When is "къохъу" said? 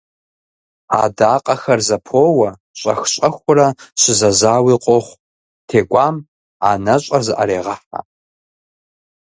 4.83-5.19